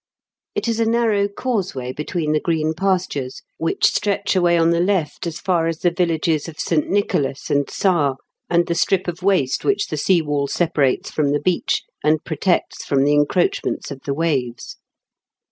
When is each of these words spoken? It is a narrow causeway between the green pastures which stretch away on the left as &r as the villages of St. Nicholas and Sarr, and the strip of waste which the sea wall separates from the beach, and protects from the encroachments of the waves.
It 0.55 0.67
is 0.67 0.79
a 0.79 0.87
narrow 0.89 1.27
causeway 1.27 1.93
between 1.93 2.31
the 2.31 2.39
green 2.39 2.73
pastures 2.73 3.43
which 3.57 3.85
stretch 3.85 4.35
away 4.35 4.57
on 4.57 4.71
the 4.71 4.79
left 4.79 5.27
as 5.27 5.39
&r 5.47 5.67
as 5.67 5.81
the 5.81 5.91
villages 5.91 6.47
of 6.47 6.59
St. 6.59 6.89
Nicholas 6.89 7.51
and 7.51 7.67
Sarr, 7.67 8.15
and 8.49 8.65
the 8.65 8.73
strip 8.73 9.07
of 9.07 9.21
waste 9.21 9.63
which 9.63 9.89
the 9.89 9.97
sea 9.97 10.23
wall 10.23 10.47
separates 10.47 11.11
from 11.11 11.33
the 11.33 11.39
beach, 11.39 11.83
and 12.03 12.23
protects 12.25 12.83
from 12.83 13.03
the 13.03 13.13
encroachments 13.13 13.91
of 13.91 14.01
the 14.01 14.13
waves. 14.15 14.77